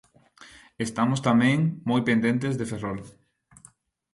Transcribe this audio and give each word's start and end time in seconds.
Estamos 0.85 1.19
tamén 1.27 1.57
moi 1.89 2.01
pendentes 2.09 2.53
de 2.59 2.65
Ferrol. 2.71 2.99